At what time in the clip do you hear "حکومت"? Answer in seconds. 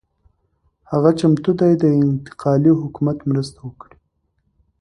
2.81-3.17